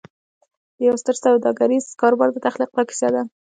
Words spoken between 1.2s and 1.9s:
سوداګریز